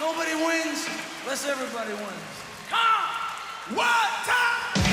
[0.00, 0.90] Nobody wins
[1.22, 2.34] unless everybody wins.
[2.70, 3.76] Come!
[3.76, 4.84] One time!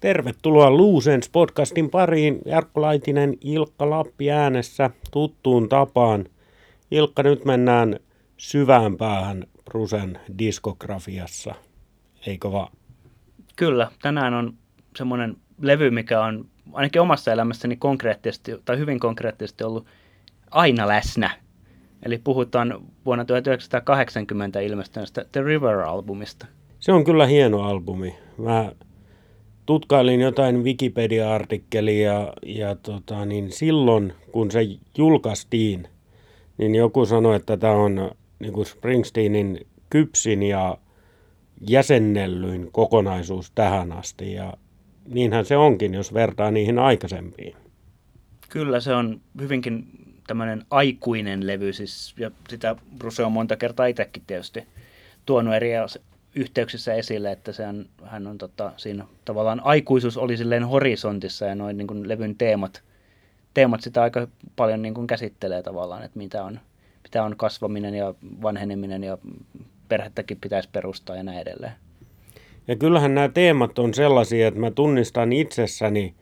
[0.00, 2.38] Tervetuloa Luusens podcastin pariin.
[2.46, 6.24] Jarkko Laitinen, Ilkka Lappi äänessä tuttuun tapaan.
[6.90, 8.00] Ilkka, nyt mennään
[8.36, 11.54] syvään päähän Brusen diskografiassa,
[12.26, 12.72] eikö vaan?
[13.56, 14.54] Kyllä, tänään on
[14.96, 19.86] semmoinen levy, mikä on ainakin omassa elämässäni konkreettisesti tai hyvin konkreettisesti ollut
[20.50, 21.49] aina läsnä.
[22.02, 26.46] Eli puhutaan vuonna 1980 ilmestyneestä The River-albumista.
[26.78, 28.14] Se on kyllä hieno albumi.
[28.38, 28.72] Mä
[29.66, 34.60] tutkailin jotain Wikipedia-artikkelia ja tota, niin silloin, kun se
[34.98, 35.88] julkaistiin,
[36.58, 40.78] niin joku sanoi, että tämä on niin kuin Springsteenin kypsin ja
[41.68, 44.32] jäsennellyin kokonaisuus tähän asti.
[44.32, 44.52] Ja
[45.08, 47.56] niinhän se onkin, jos vertaa niihin aikaisempiin.
[48.48, 49.84] Kyllä se on hyvinkin
[50.26, 54.66] tämmöinen aikuinen levy, siis, ja sitä Bruce on monta kertaa itsekin tietysti
[55.26, 55.70] tuonut eri
[56.34, 61.54] yhteyksissä esille, että se on, hän on tota, siinä tavallaan aikuisuus oli silleen horisontissa ja
[61.54, 62.82] noin niin levyn teemat,
[63.54, 66.60] teemat sitä aika paljon niin kuin käsittelee tavallaan, että mitä on,
[67.02, 69.18] mitä on kasvaminen ja vanheneminen ja
[69.88, 71.72] perhettäkin pitäisi perustaa ja näin edelleen.
[72.68, 76.14] Ja kyllähän nämä teemat on sellaisia, että mä tunnistan itsessäni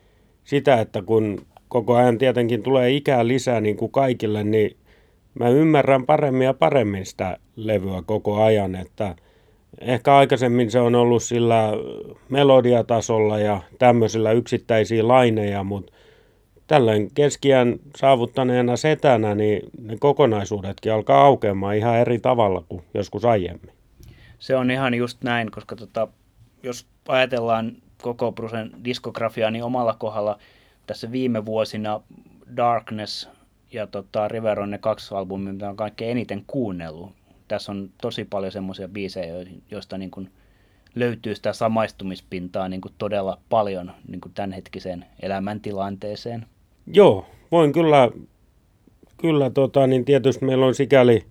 [0.45, 4.77] sitä, että kun koko ajan tietenkin tulee ikää lisää niin kuin kaikille, niin
[5.35, 9.17] mä ymmärrän paremmin ja paremmin sitä levyä koko ajan, että
[9.81, 11.73] ehkä aikaisemmin se on ollut sillä
[12.29, 15.93] melodiatasolla ja tämmöisillä yksittäisiä laineja, mutta
[16.67, 23.71] tällöin keskiään saavuttaneena setänä, niin ne kokonaisuudetkin alkaa aukeamaan ihan eri tavalla kuin joskus aiemmin.
[24.39, 26.09] Se on ihan just näin, koska tota,
[26.63, 27.73] jos ajatellaan
[28.03, 30.39] koko Brusen diskografiaa, niin omalla kohdalla
[30.89, 32.01] tässä viime vuosina
[32.57, 33.29] Darkness
[33.73, 37.11] ja tota, River on ne kaksi albumia, mitä on kaikkein eniten kuunnellut.
[37.49, 39.35] Tässä on tosi paljon semmoisia biisejä,
[39.71, 40.31] joista niin kuin
[40.95, 46.47] löytyy sitä samaistumispintaa niin kuin todella paljon niin kuin tämänhetkiseen elämäntilanteeseen.
[46.87, 48.11] Joo, voin kyllä,
[49.17, 51.25] kyllä tota, niin tietysti meillä on sikäli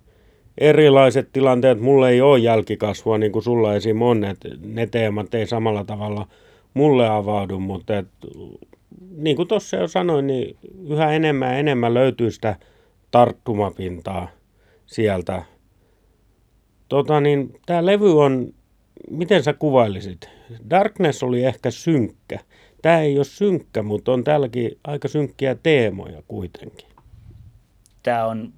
[0.57, 1.81] erilaiset tilanteet.
[1.81, 4.01] Mulle ei ole jälkikasvua niin kuin sulla esim.
[4.01, 6.27] on, että ne teemat ei samalla tavalla
[6.73, 8.07] mulle avaudu, mutta et,
[9.17, 10.57] niin kuin tuossa jo sanoin, niin
[10.89, 12.55] yhä enemmän ja enemmän löytyy sitä
[13.11, 14.27] tarttumapintaa
[14.85, 15.43] sieltä.
[16.89, 18.53] Tota niin, tämä levy on,
[19.09, 20.29] miten sä kuvailisit?
[20.69, 22.39] Darkness oli ehkä synkkä.
[22.81, 26.87] Tämä ei ole synkkä, mutta on täälläkin aika synkkiä teemoja kuitenkin.
[28.03, 28.53] Tämä on,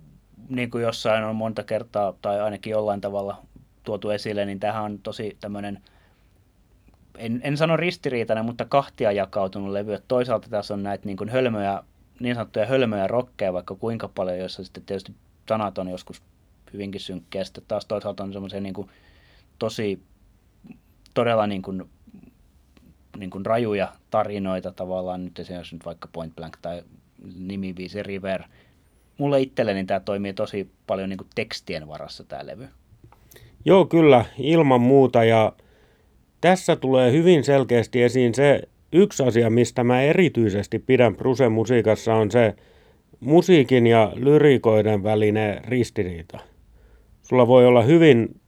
[0.50, 3.38] niin kuin jossain on monta kertaa tai ainakin jollain tavalla
[3.84, 5.80] tuotu esille, niin tähän on tosi tämmöinen,
[7.20, 9.98] en, en sano ristiriitainen, mutta kahtia jakautunut levy.
[10.08, 11.84] Toisaalta tässä on näitä niin kuin hölmöjä,
[12.20, 15.14] niin sanottuja hölmöjä rokkeja vaikka kuinka paljon, joissa sitten tietysti
[15.50, 16.22] sanat on joskus
[16.74, 17.44] hyvinkin synkkiä.
[17.44, 18.90] Sitten taas toisaalta on semmoisia niin
[19.60, 20.04] tosi
[21.14, 21.90] todella niin kuin,
[23.18, 26.84] niin kuin rajuja tarinoita tavallaan, nyt esimerkiksi nyt vaikka Point Blank tai
[27.36, 28.44] nimiviisi River.
[29.18, 32.68] Mulle itselleni tämä toimii tosi paljon niin kuin tekstien varassa tämä levy.
[33.66, 35.24] Joo, kyllä, ilman muuta.
[35.24, 35.54] Ja
[36.42, 38.62] tässä tulee hyvin selkeästi esiin se
[38.94, 42.56] yksi asia, mistä mä erityisesti pidän Brusen musiikassa, on se
[43.20, 46.40] musiikin ja lyrikoiden välinen ristiriita.
[47.22, 48.42] Sulla voi olla hyvin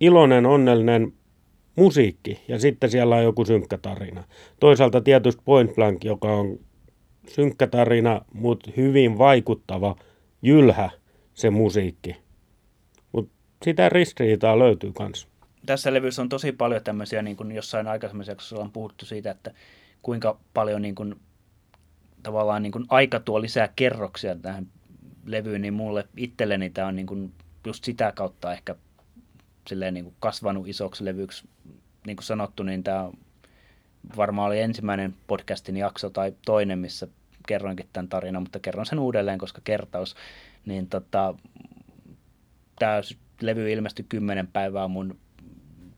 [0.00, 1.12] iloinen, onnellinen
[1.76, 4.24] musiikki ja sitten siellä on joku synkkä tarina.
[4.60, 6.58] Toisaalta tietysti Point Blank, joka on
[7.28, 9.96] synkkä tarina, mutta hyvin vaikuttava,
[10.42, 10.90] jylhä
[11.34, 12.16] se musiikki.
[13.12, 13.32] Mutta
[13.64, 15.28] sitä ristiriitaa löytyy myös.
[15.68, 19.54] Tässä levyssä on tosi paljon tämmöisiä, niin kuin jossain aikaisemmassa jaksossa on puhuttu siitä, että
[20.02, 21.20] kuinka paljon niin kuin,
[22.22, 24.66] tavallaan niin kuin aika tuo lisää kerroksia tähän
[25.24, 27.32] levyyn, niin mulle itselleni tämä on niin kuin
[27.66, 28.74] just sitä kautta ehkä
[29.66, 31.48] silleen niin kuin kasvanut isoksi levyksi.
[32.06, 33.10] Niin kuin sanottu, niin tämä
[34.16, 37.08] varmaan oli ensimmäinen podcastin jakso tai toinen, missä
[37.48, 40.16] kerroinkin tämän tarinan, mutta kerron sen uudelleen, koska kertaus.
[40.66, 41.34] Niin tota,
[42.78, 43.00] tämä
[43.40, 45.18] levy ilmestyi kymmenen päivää mun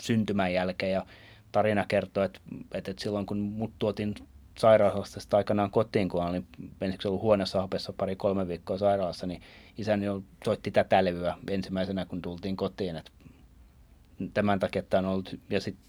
[0.03, 1.07] syntymän jälkeen ja
[1.53, 2.41] tarina kertoo, että,
[2.75, 4.15] että silloin kun mut tuotiin
[4.59, 6.47] sairaalasta aikanaan kotiin, kun olin
[6.81, 9.43] ensiksi ollut huoneessa hapessa pari-kolme viikkoa sairaalassa, niin
[9.79, 10.07] isäni
[10.45, 12.97] soitti tätä levyä ensimmäisenä, kun tultiin kotiin.
[12.97, 13.11] Että
[14.35, 15.85] tämän takia tämä on ollut, ja sitten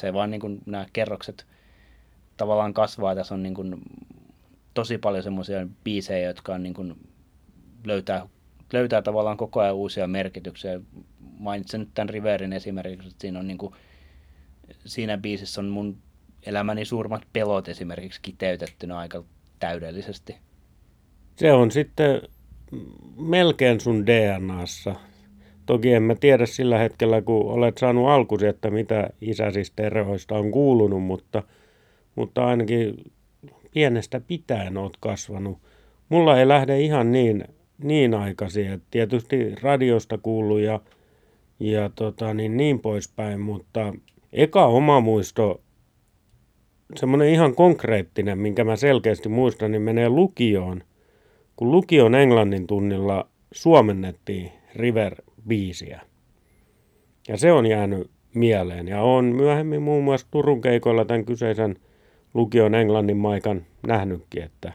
[0.00, 1.46] se vaan niin kuin nämä kerrokset
[2.36, 3.14] tavallaan kasvaa.
[3.14, 3.82] Tässä on niin kuin
[4.74, 6.96] tosi paljon semmoisia biisejä, jotka on niin kuin
[7.84, 8.26] löytää,
[8.72, 10.80] löytää tavallaan koko ajan uusia merkityksiä.
[11.42, 13.74] Mainitsen nyt tämän Riverin esimerkiksi, että siinä on niin kuin,
[14.84, 15.96] siinä biisissä on mun
[16.46, 19.24] elämäni suurimmat pelot esimerkiksi kiteytettynä aika
[19.58, 20.36] täydellisesti.
[21.36, 22.22] Se on sitten
[23.16, 24.94] melkein sun DNAssa.
[25.66, 30.50] Toki en mä tiedä sillä hetkellä, kun olet saanut alkusi, että mitä isäsi stereoista on
[30.50, 31.42] kuulunut, mutta,
[32.14, 32.94] mutta ainakin
[33.70, 35.58] pienestä pitäen oot kasvanut.
[36.08, 37.44] Mulla ei lähde ihan niin,
[37.82, 40.80] niin aikaisin, että tietysti radiosta kuuluu ja,
[41.62, 43.94] ja tota, niin, niin poispäin, mutta
[44.32, 45.60] eka oma muisto,
[46.96, 50.82] semmoinen ihan konkreettinen, minkä mä selkeästi muistan, niin menee lukioon.
[51.56, 56.00] Kun lukion englannin tunnilla suomennettiin River-biisiä.
[57.28, 58.88] Ja se on jäänyt mieleen.
[58.88, 61.76] Ja on myöhemmin muun muassa Turun keikoilla tämän kyseisen
[62.34, 64.72] lukion englannin maikan nähnytkin, että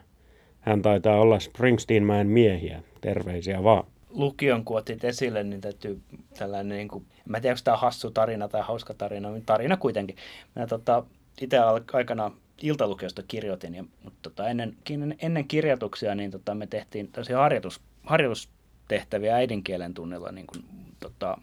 [0.59, 2.83] hän taitaa olla Springsteenmäen miehiä.
[3.01, 3.87] Terveisiä vaan.
[4.17, 6.01] Lukion kun otit esille, niin täytyy
[6.37, 9.77] tällainen, niin kuin, mä en tiedä, onko tämä hassu tarina tai hauska tarina, mutta tarina
[9.77, 10.15] kuitenkin.
[10.55, 11.03] Mä tota,
[11.41, 11.57] itse
[11.93, 12.31] aikana
[12.61, 14.77] iltalukiosta kirjoitin, ja, mutta tota, ennen,
[15.21, 20.65] ennen kirjoituksia niin tota, me tehtiin harjoitus, harjoitustehtäviä äidinkielen tunnilla, niin kuin,
[20.99, 21.37] tota,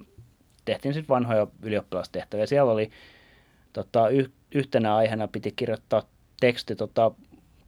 [0.64, 2.46] tehtiin sitten vanhoja ylioppilastehtäviä.
[2.46, 2.90] Siellä oli
[3.72, 6.02] tota, y, yhtenä aiheena piti kirjoittaa
[6.40, 7.10] teksti tota,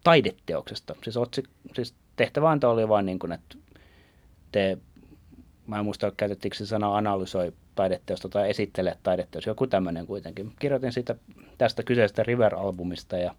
[0.05, 0.94] taideteoksesta.
[1.05, 1.43] Siis, otsi,
[1.75, 3.56] siis tehtävä oli vain niin kuin, että
[5.66, 10.52] mä en muista käytettiinkö se sana analysoi taideteosta tai esittele taideteosta, joku tämmöinen kuitenkin.
[10.58, 11.14] Kirjoitin siitä
[11.58, 13.34] tästä kyseisestä River-albumista ja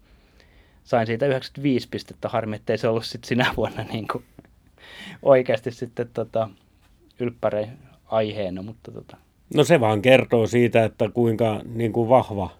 [0.84, 4.24] sain siitä 95 pistettä, harmi, ettei se ollut sitten sinä vuonna niin kuin
[5.22, 6.50] oikeasti sitten tota,
[7.20, 7.66] ylppäri
[8.06, 9.16] aiheena, mutta tota.
[9.54, 12.50] No se vaan kertoo siitä, että kuinka niin kuin vahva,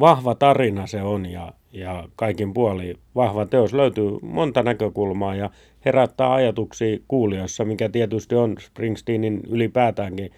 [0.00, 5.50] vahva tarina se on ja, ja kaikin puoli vahva teos löytyy monta näkökulmaa ja
[5.84, 10.30] herättää ajatuksia kuulijoissa, mikä tietysti on Springsteenin ylipäätäänkin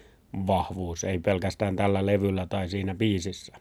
[0.47, 3.55] vahvuus, ei pelkästään tällä levyllä tai siinä biisissä.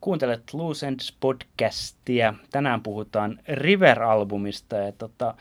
[0.00, 2.34] Kuuntelet Loose Ends podcastia.
[2.50, 4.76] Tänään puhutaan River-albumista.
[4.76, 5.34] Ja tota,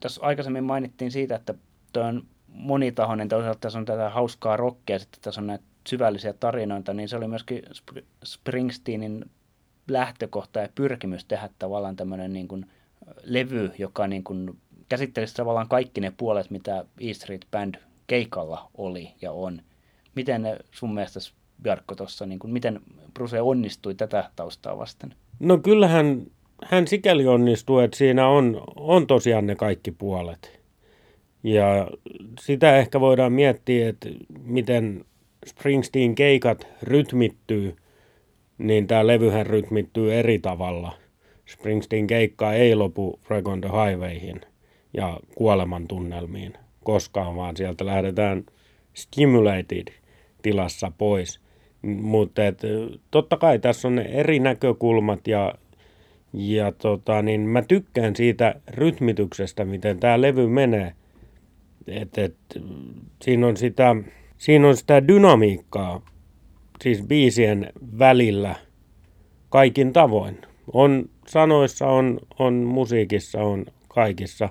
[0.00, 1.54] tässä aikaisemmin mainittiin siitä, että
[1.92, 6.94] tuo on monitahoinen, toisaalta tässä on tätä hauskaa rockia, sitten tässä on näitä syvällisiä tarinoita,
[6.94, 7.62] niin se oli myöskin
[8.24, 9.24] Springsteenin
[9.88, 12.66] lähtökohta ja pyrkimys tehdä tavallaan tämmöinen niin kuin
[13.22, 17.74] levy, joka niin kuin käsittelisi tavallaan kaikki ne puolet, mitä E Street Band
[18.06, 19.62] keikalla oli ja on.
[20.14, 21.20] Miten ne sun mielestä,
[21.64, 22.80] Jarkko, tuossa, niin kuin, miten
[23.14, 25.14] Bruce onnistui tätä taustaa vasten?
[25.40, 26.26] No kyllähän
[26.64, 30.60] hän sikäli onnistui, että siinä on, on tosiaan ne kaikki puolet.
[31.42, 31.88] Ja
[32.40, 34.08] sitä ehkä voidaan miettiä, että
[34.44, 35.04] miten
[35.46, 37.76] Springsteen keikat rytmittyy,
[38.58, 40.92] niin tämä levyhän rytmittyy eri tavalla.
[41.46, 44.40] Springsteen keikka ei lopu Break on the Highwayhin
[44.94, 46.54] ja kuoleman tunnelmiin
[46.84, 48.44] koskaan, vaan sieltä lähdetään
[48.94, 49.88] stimulated
[50.42, 51.40] tilassa pois.
[51.82, 52.42] Mutta
[53.10, 55.54] totta kai tässä on eri näkökulmat ja,
[56.36, 60.92] ja tota, niin mä tykkään siitä rytmityksestä, miten tämä levy menee.
[61.86, 62.36] Et, et,
[63.22, 63.96] siinä on sitä
[64.36, 66.02] siinä on sitä dynamiikkaa,
[66.82, 68.54] siis biisien välillä
[69.48, 70.38] kaikin tavoin.
[70.72, 74.48] On sanoissa, on, on musiikissa, on kaikissa.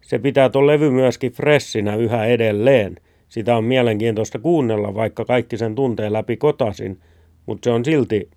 [0.00, 2.96] Se pitää tuon levy myöskin fressinä yhä edelleen.
[3.28, 7.00] Sitä on mielenkiintoista kuunnella, vaikka kaikki sen tuntee läpi kotasin,
[7.46, 8.30] mutta se on silti,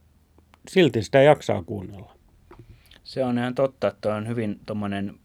[0.70, 2.21] silti sitä jaksaa kuunnella.
[3.12, 5.20] Se on ihan totta, että on hyvin tuommoinen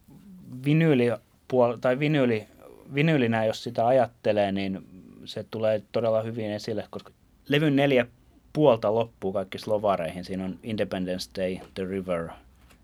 [0.64, 1.10] vinyyli,
[1.52, 2.48] puol- tai vinyyli,
[2.94, 4.86] vinyylinä, jos sitä ajattelee, niin
[5.24, 7.12] se tulee todella hyvin esille, koska
[7.48, 8.06] levyn neljä
[8.52, 10.24] puolta loppuu kaikki slovareihin.
[10.24, 12.28] Siinä on Independence Day, The River,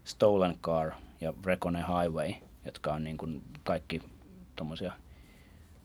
[0.05, 0.91] Stolen Car
[1.21, 2.33] ja Recone Highway,
[2.65, 4.03] jotka on niin kuin kaikki
[4.57, 4.93] tommosia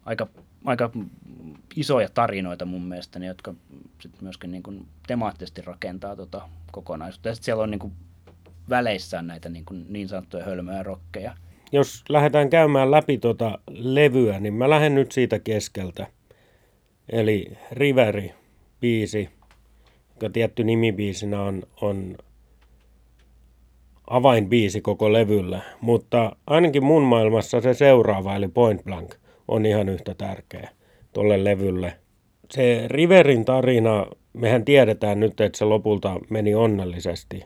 [0.06, 0.28] aika,
[0.66, 0.92] aika
[1.76, 3.54] isoja tarinoita mun mielestä, jotka
[4.00, 7.30] sit myöskin niin kuin temaattisesti rakentaa tota kokonaisuutta.
[7.30, 7.94] Ja sitten siellä on niin kuin
[8.70, 11.34] väleissään näitä niin, kuin niin sanottuja hölmöjä rokkeja.
[11.72, 16.08] Jos lähdetään käymään läpi tuota levyä, niin mä lähden nyt siitä keskeltä.
[17.10, 18.34] Eli Riveri
[18.82, 19.30] biisi,
[20.10, 22.18] joka tietty nimibiisinä on, on
[24.10, 29.16] avainbiisi koko levyllä, mutta ainakin mun maailmassa se seuraava, eli Point Blank,
[29.48, 30.70] on ihan yhtä tärkeä
[31.14, 31.94] tuolle levylle.
[32.52, 37.44] Se Riverin tarina, mehän tiedetään nyt, että se lopulta meni onnellisesti,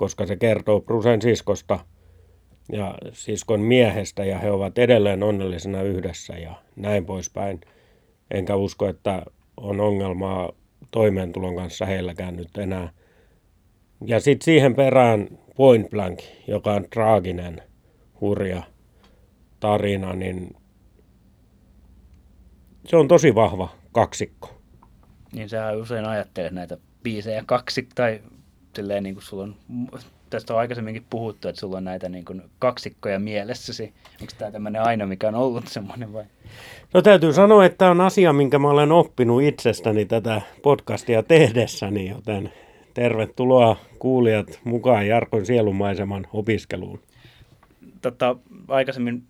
[0.00, 1.78] koska se kertoo Brusen siskosta
[2.72, 7.60] ja siskon miehestä, ja he ovat edelleen onnellisena yhdessä ja näin poispäin
[8.30, 9.22] enkä usko, että
[9.56, 10.52] on ongelmaa
[10.90, 12.90] toimeentulon kanssa heilläkään nyt enää.
[14.06, 17.62] Ja sitten siihen perään Point Blank, joka on traaginen,
[18.20, 18.62] hurja
[19.60, 20.56] tarina, niin
[22.86, 24.60] se on tosi vahva kaksikko.
[25.32, 28.20] Niin sä usein ajattelet näitä biisejä kaksi, tai
[28.74, 29.54] silleen niin kuin sulla on,
[30.30, 33.92] tästä on aikaisemminkin puhuttu, että sulla on näitä niin kuin kaksikkoja mielessäsi.
[34.20, 36.24] Onko tämä tämmöinen aina, mikä on ollut semmoinen vai?
[36.94, 42.08] No täytyy sanoa, että tämä on asia, minkä mä olen oppinut itsestäni tätä podcastia tehdessäni,
[42.08, 42.52] joten
[42.94, 47.00] tervetuloa kuulijat mukaan Jarkon sielumaiseman opiskeluun.
[48.02, 48.36] Tota,
[48.68, 49.24] aikaisemmin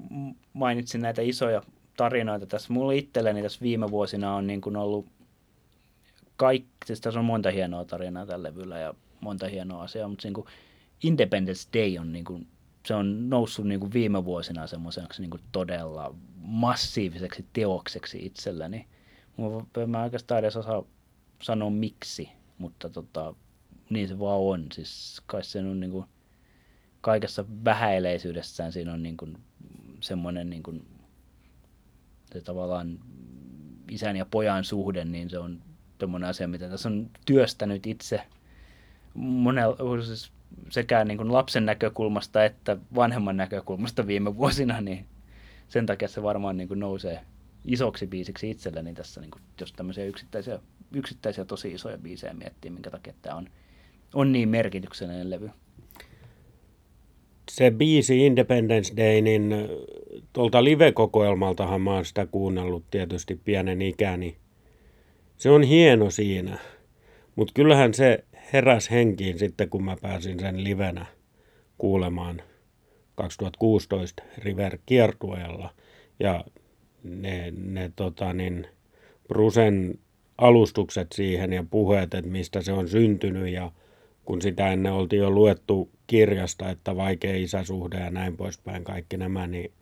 [0.53, 1.63] mainitsin näitä isoja
[1.97, 2.73] tarinoita tässä.
[2.73, 5.07] Mulla itselleni tässä viime vuosina on niin kuin ollut
[6.37, 10.35] kaikki, siis tässä on monta hienoa tarinaa tällä levyllä ja monta hienoa asiaa, mutta niin
[10.35, 10.47] kuin
[11.03, 12.47] Independence Day on, niin kuin,
[12.87, 18.87] se on noussut niin kuin viime vuosina semmoiseksi niin kuin todella massiiviseksi teokseksi itselleni.
[19.87, 20.83] Mä oikeastaan edes osaa
[21.43, 23.35] sanoa miksi, mutta tota,
[23.91, 24.67] niin se vaan on.
[24.73, 26.05] Siis kai se on niin kuin,
[27.01, 29.39] kaikessa vähäileisyydessään siinä on niin kuin,
[30.01, 30.87] semmoinen niin kuin,
[32.33, 32.99] se tavallaan
[33.91, 35.63] isän ja pojan suhde, niin se on
[36.01, 38.21] semmoinen asia, mitä tässä on työstänyt itse
[39.15, 40.33] monella, siis
[40.69, 45.05] sekä niin kuin lapsen näkökulmasta että vanhemman näkökulmasta viime vuosina, niin
[45.69, 47.21] sen takia se varmaan niin kuin nousee
[47.65, 50.59] isoksi biisiksi itselleni tässä, niin kuin, jos tämmöisiä yksittäisiä,
[50.95, 53.49] yksittäisiä tosi isoja biisejä miettii, minkä takia tämä on,
[54.15, 55.51] on niin merkityksellinen levy.
[57.51, 59.55] Se biisi Independence Day, niin
[60.33, 64.37] tuolta live-kokoelmaltahan mä oon sitä kuunnellut tietysti pienen ikäni.
[65.37, 66.59] Se on hieno siinä,
[67.37, 71.07] mutta kyllähän se heräs henkiin sitten, kun mä pääsin sen livenä
[71.79, 72.43] kuulemaan
[73.15, 75.75] 2016 River kiertueella.
[76.21, 76.45] Ja
[77.05, 78.67] ne, ne tota niin,
[79.29, 79.99] Brusen
[80.39, 83.73] alustukset siihen ja puheet, että mistä se on syntynyt ja
[84.25, 89.47] kun sitä ennen oltiin jo luettu kirjasta, että vaikea isäsuhde ja näin poispäin kaikki nämä,
[89.47, 89.73] niin,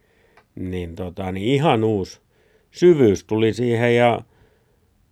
[0.55, 2.21] niin, tota, niin ihan uusi
[2.71, 4.21] syvyys tuli siihen ja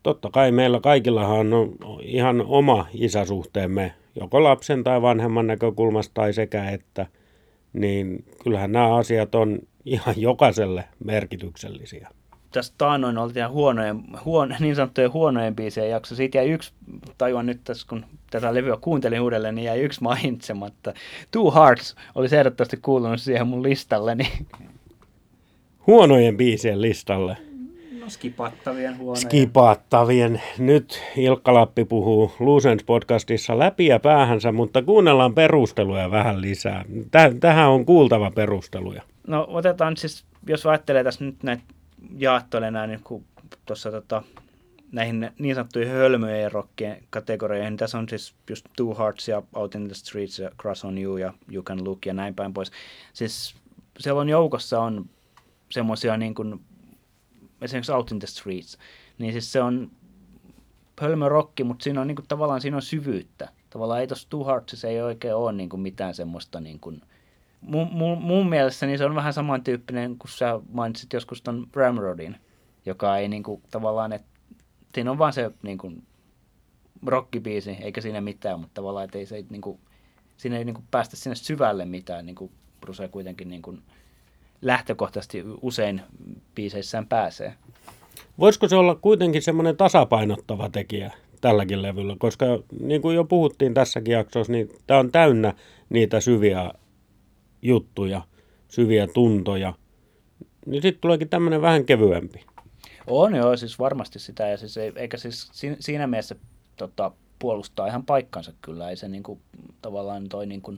[0.07, 6.71] totta kai meillä kaikillahan on ihan oma isäsuhteemme, joko lapsen tai vanhemman näkökulmasta tai sekä
[6.71, 7.07] että,
[7.73, 12.09] niin kyllähän nämä asiat on ihan jokaiselle merkityksellisiä.
[12.53, 16.15] Tästä taannoin oltiin huonojen, huon, niin sanottujen huonojen biisien jakso.
[16.15, 16.73] Siitä jäi yksi,
[17.19, 20.93] tajuan nyt tässä, kun tätä levyä kuuntelin uudelleen, niin jäi yksi mainitsematta.
[21.31, 24.33] Two Hearts olisi ehdottomasti kuulunut siihen mun listalleni.
[25.87, 27.37] Huonojen biisien listalle.
[28.07, 29.21] No skipattavien huonoja.
[29.21, 30.43] Skipattavien.
[30.59, 36.85] Nyt Ilkka Lappi puhuu Luusens podcastissa läpi ja päähänsä, mutta kuunnellaan perusteluja vähän lisää.
[37.41, 39.03] Tähän on kuultava perusteluja.
[39.27, 41.63] No otetaan siis, jos ajattelee tässä nyt näitä
[42.19, 43.25] jaottelena, niin kun
[43.67, 44.23] tuossa tota,
[44.93, 49.75] näihin niin sanottuihin hölmöjen rockien kategorioihin, niin tässä on siis just Two Hearts ja Out
[49.75, 52.73] in the Streets ja Cross on You ja You Can Look ja näin päin pois.
[53.13, 53.55] Siis
[53.99, 55.07] siellä on joukossa on
[55.71, 56.61] semmoisia niin kuin
[57.63, 58.79] esimerkiksi Out in the Streets,
[59.19, 59.91] niin siis se on
[61.01, 63.49] hölmö rokki, mutta siinä on niin kuin, tavallaan siinä on syvyyttä.
[63.71, 67.01] Tavallaan ei tuossa Two Heartsissa ei oikein ole niin kuin mitään semmoista niin kuin,
[67.61, 72.37] mun, mun, mun mielestä niin se on vähän samantyyppinen kuin sä mainitsit joskus ton Ramrodin,
[72.87, 74.29] joka ei niin kuin, tavallaan, että
[74.95, 76.07] siinä on vaan se niin kuin,
[77.07, 79.81] rockibiisi, eikä siinä mitään, mutta tavallaan, että ei se niin kuin,
[80.37, 83.83] siinä ei niin kuin, päästä sinne syvälle mitään, niin kuin Bruce kuitenkin niin kuin,
[84.63, 86.01] lähtökohtaisesti usein
[86.55, 87.55] biiseissään pääsee.
[88.39, 92.47] Voisiko se olla kuitenkin semmoinen tasapainottava tekijä tälläkin levyllä, koska
[92.81, 95.55] niin kuin jo puhuttiin tässäkin jaksossa, niin tämä on täynnä
[95.89, 96.71] niitä syviä
[97.63, 98.23] juttuja,
[98.69, 99.75] syviä tuntoja.
[100.67, 102.45] Niin sitten tuleekin tämmöinen vähän kevyempi.
[103.07, 106.37] On joo, siis varmasti sitä, ja siis ei, eikä siis siinä mielessä
[106.77, 109.41] tota, puolustaa ihan paikkansa kyllä, ei se niinku,
[109.83, 110.75] tavallaan toi niinku,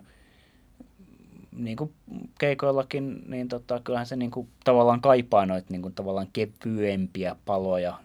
[1.59, 1.93] niin kuin
[2.39, 7.99] keikoillakin, niin tota, kyllähän se niin kuin, tavallaan kaipaa noita niin kuin, tavallaan kevyempiä paloja.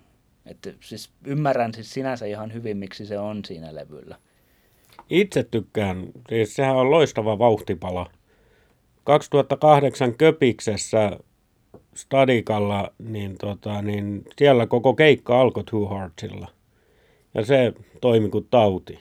[0.45, 4.15] Että siis ymmärrän siis sinänsä ihan hyvin, miksi se on siinä levyllä.
[5.10, 6.07] Itse tykkään.
[6.29, 8.12] Siis sehän on loistava vauhtipala.
[9.03, 11.19] 2008 Köpiksessä
[11.95, 16.48] Stadikalla, niin, tota, niin siellä koko keikka alkoi Two Heartsilla.
[17.33, 19.00] Ja se toimi kuin tauti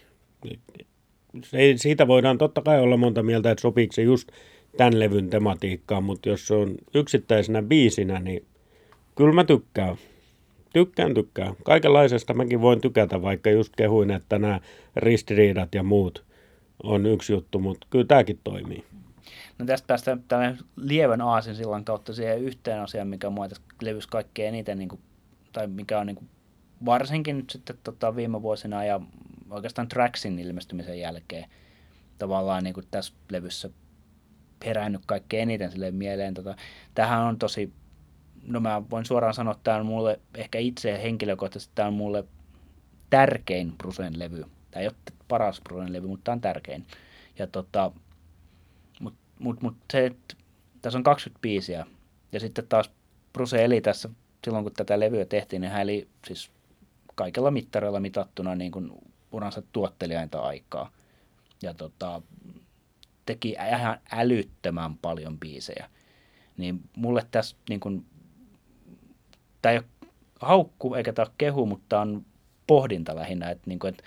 [1.44, 4.28] se, siitä voidaan totta kai olla monta mieltä, että sopiiko se just
[4.76, 8.46] tämän levyn tematiikkaan, mutta jos se on yksittäisenä biisinä, niin
[9.14, 9.96] kyllä mä tykkään.
[10.72, 11.54] Tykkään, tykkään.
[11.64, 14.60] Kaikenlaisesta mäkin voin tykätä, vaikka just kehuin, että nämä
[14.96, 16.24] ristiriidat ja muut
[16.82, 18.84] on yksi juttu, mutta kyllä tämäkin toimii.
[19.58, 24.10] No tästä päästään tällainen lievän aasin sillan kautta siihen yhteen asiaan, mikä mua tässä levyssä
[24.10, 25.00] kaikkein eniten, niin kuin,
[25.52, 26.28] tai mikä on niin kuin,
[26.84, 29.00] varsinkin nyt sitten tota, viime vuosina ja
[29.52, 31.50] oikeastaan Traxin ilmestymisen jälkeen
[32.18, 33.71] tavallaan niin kuin tässä levyssä
[34.64, 36.35] herännyt kaikkein eniten sille mieleen.
[36.35, 36.56] Tota,
[36.94, 37.73] tähän on tosi,
[38.42, 42.25] no mä voin suoraan sanoa, että tämä on mulle, ehkä itse henkilökohtaisesti tämä on mulle
[43.11, 44.94] tärkein Brusen levy Tämä ei ole
[45.28, 46.87] paras Brucen levy, mutta tämä on tärkein.
[47.38, 47.92] Ja tota,
[49.00, 50.35] mutta mut, mut se, että
[50.82, 51.87] tässä on 20 biisiä.
[52.32, 52.90] Ja sitten taas
[53.32, 54.09] Bruce eli tässä
[54.44, 56.50] silloin, kun tätä levyä tehtiin, niin hän eli siis
[57.14, 58.92] kaikella mittareilla mitattuna niin kuin
[59.32, 60.90] uransa tuottelijainta aikaa.
[61.62, 62.22] Ja tota,
[63.26, 65.90] teki ihan älyttömän paljon biisejä.
[66.56, 68.06] Niin mulle tässä niin kuin,
[69.62, 69.86] tämä ei ole
[70.40, 72.24] haukku eikä tämä ole kehu, mutta on
[72.66, 73.50] pohdinta lähinnä.
[73.50, 74.04] Että, niin kuin, että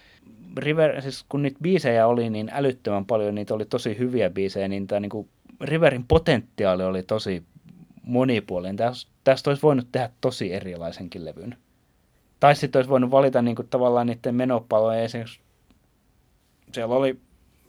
[0.57, 4.87] River, siis kun niitä biisejä oli niin älyttömän paljon, niitä oli tosi hyviä biisejä, niin
[4.87, 5.29] tämä niin kuin
[5.61, 7.43] Riverin potentiaali oli tosi
[8.03, 8.75] monipuolinen.
[8.75, 11.57] Tästä, tästä olisi voinut tehdä tosi erilaisenkin levyn.
[12.45, 14.99] Tai sitten olisi voinut valita niin kuin, tavallaan niiden menopaloja.
[14.99, 15.39] Esimerkiksi
[16.71, 17.15] siellä oli,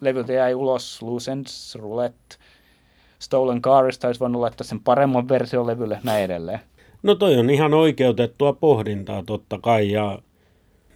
[0.01, 2.37] levyltä jäi ulos Loose Ends, Roulette,
[3.19, 6.61] Stolen Carista olisi voinut laittaa sen paremman version levylle, näin edelleen.
[7.03, 10.19] No toi on ihan oikeutettua pohdintaa totta kai ja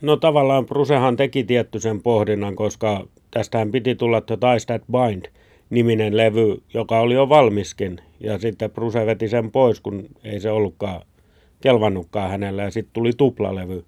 [0.01, 5.25] no tavallaan Prusehan teki tietty sen pohdinnan, koska tästähän piti tulla The Ties That Bind
[5.71, 10.51] niminen levy, joka oli jo valmiskin ja sitten Bruse veti sen pois, kun ei se
[10.51, 11.03] ollutkaan
[11.61, 13.85] kelvannutkaan hänelle ja sitten tuli tuplalevy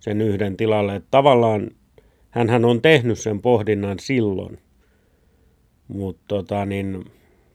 [0.00, 0.96] sen yhden tilalle.
[0.96, 1.70] Että tavallaan
[2.30, 4.58] hän on tehnyt sen pohdinnan silloin,
[5.88, 7.04] mutta tota, niin,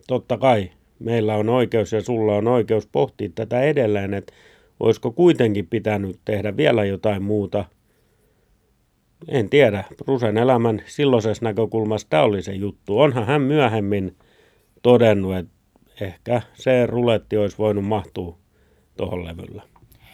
[0.07, 4.33] totta kai meillä on oikeus ja sulla on oikeus pohtia tätä edelleen, että
[4.79, 7.65] olisiko kuitenkin pitänyt tehdä vielä jotain muuta.
[9.27, 12.99] En tiedä, Rusen elämän silloisessa näkökulmassa tämä oli se juttu.
[12.99, 14.15] Onhan hän myöhemmin
[14.81, 15.53] todennut, että
[16.01, 18.37] ehkä se ruletti olisi voinut mahtua
[18.97, 19.63] tuohon levyllä.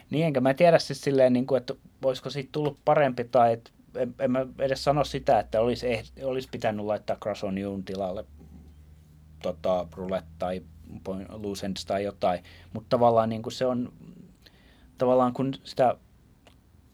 [0.10, 3.72] Niin, enkä mä tiedä siis silleen, niin kuin, että voisiko siitä tullut parempi tai että
[3.96, 7.84] en, en mä edes sano sitä, että olisi, eh, olisi pitänyt laittaa Crash on Youn
[7.84, 8.26] tilalle
[9.42, 10.62] tota, roulette tai
[11.30, 13.94] loose ends tai jotain, mutta tavallaan niin kuin se on,
[14.98, 15.96] tavallaan kun sitä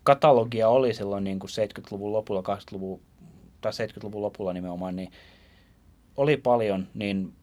[0.04, 3.02] katalogia oli silloin niin kuin 70-luvun lopulla, 80-luvun
[3.62, 5.12] tai 70-luvun lopulla nimenomaan, niin
[6.18, 7.34] oli paljon, niin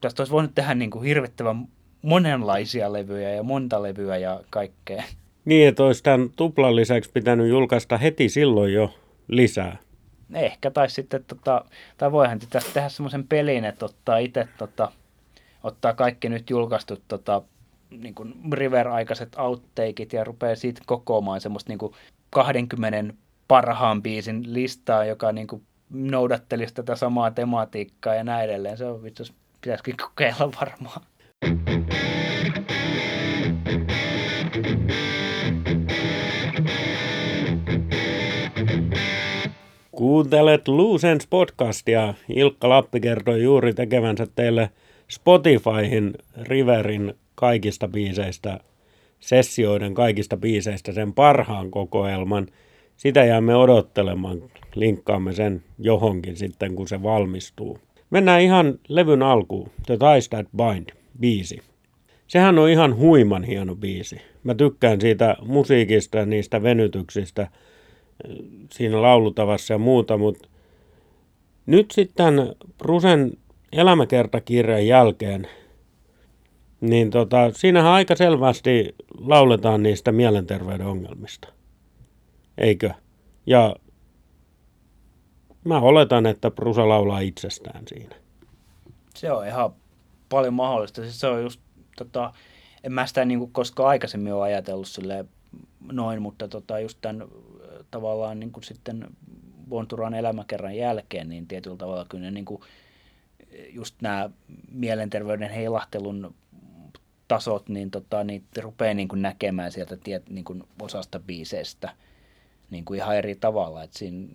[0.00, 1.68] tästä olisi voinut tehdä niin kuin hirvittävän
[2.02, 5.02] monenlaisia levyjä ja monta levyä ja kaikkea.
[5.44, 8.94] Niin, että olisi tämän tuplan lisäksi pitänyt julkaista heti silloin jo
[9.28, 9.76] lisää.
[10.34, 11.64] Ehkä, tai sitten, tota,
[11.98, 14.92] tai voihan tästä tehdä semmoisen pelin, että ottaa itse tota,
[15.62, 17.42] ottaa kaikki nyt julkaistut tota,
[17.90, 21.92] niin kuin River-aikaiset outtakeit ja rupeaa siitä kokoamaan semmoista niin kuin
[22.30, 23.14] 20
[23.48, 28.78] parhaan biisin listaa, joka niin kuin noudattelisi tätä samaa tematiikkaa ja näin edelleen.
[28.78, 29.22] Se on vittu,
[29.60, 31.00] pitäisikin kokeilla varmaan.
[39.98, 42.14] Kuuntelet Lucens podcastia.
[42.28, 44.70] Ilkka Lappi kertoi juuri tekevänsä teille
[45.08, 48.60] Spotifyhin Riverin kaikista biiseistä,
[49.20, 52.46] sessioiden kaikista biiseistä sen parhaan kokoelman.
[52.96, 54.42] Sitä jäämme odottelemaan.
[54.74, 57.78] Linkkaamme sen johonkin sitten, kun se valmistuu.
[58.10, 59.70] Mennään ihan levyn alkuun.
[59.86, 60.88] The Ties That Bind,
[61.20, 61.58] biisi.
[62.26, 64.20] Sehän on ihan huiman hieno biisi.
[64.44, 67.48] Mä tykkään siitä musiikista ja niistä venytyksistä–
[68.72, 70.48] siinä laulutavassa ja muuta, mutta
[71.66, 72.34] nyt sitten
[72.78, 73.32] Prusen
[73.72, 75.48] elämäkertakirjan jälkeen,
[76.80, 81.48] niin tota, siinähän aika selvästi lauletaan niistä mielenterveyden ongelmista.
[82.58, 82.90] Eikö?
[83.46, 83.76] Ja
[85.64, 88.16] mä oletan, että Prusa laulaa itsestään siinä.
[89.14, 89.74] Se on ihan
[90.28, 91.02] paljon mahdollista.
[91.02, 91.60] Siis se on just,
[91.96, 92.32] tota,
[92.84, 94.88] en mä sitä niin koskaan aikaisemmin ole ajatellut
[95.92, 97.24] noin, mutta tota, just tämän
[97.90, 99.06] tavallaan niin kuin sitten
[99.68, 102.62] Bonturan elämäkerran jälkeen, niin tietyllä tavalla kyllä ne niin kuin,
[103.70, 104.30] just nämä
[104.72, 106.34] mielenterveyden heilahtelun
[107.28, 111.94] tasot, niin tota, niitä rupeaa niin kuin näkemään sieltä tiet, niin kuin osasta biiseistä
[112.70, 113.82] niin kuin ihan eri tavalla.
[113.82, 114.28] että siinä,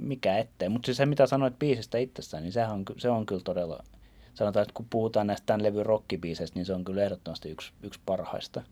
[0.00, 0.68] mikä ettei.
[0.68, 3.84] Mutta siis se, mitä sanoit biisistä itsessään, niin sehän on, se on kyllä todella,
[4.34, 8.00] sanotaan, että kun puhutaan näistä tämän levyn rockibiiseistä, niin se on kyllä ehdottomasti yksi, yksi
[8.06, 8.62] parhaista.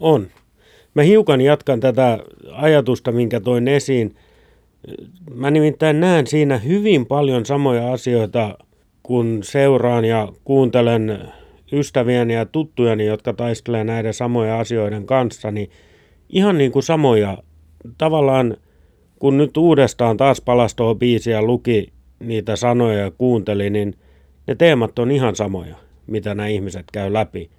[0.00, 0.30] On.
[0.94, 2.18] Mä hiukan jatkan tätä
[2.52, 4.14] ajatusta, minkä toin esiin.
[5.34, 8.58] Mä nimittäin näen siinä hyvin paljon samoja asioita,
[9.02, 11.18] kun seuraan ja kuuntelen
[11.72, 15.70] ystäviäni ja tuttujani, jotka taistelevat näiden samoja asioiden kanssa, niin
[16.28, 17.38] ihan niin kuin samoja.
[17.98, 18.56] Tavallaan
[19.18, 23.94] kun nyt uudestaan taas palasi tuohon biisiä luki niitä sanoja ja kuunteli, niin
[24.46, 25.76] ne teemat on ihan samoja,
[26.06, 27.50] mitä nämä ihmiset käy läpi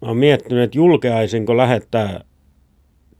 [0.00, 2.24] mä oon miettinyt, että julkeaisinko lähettää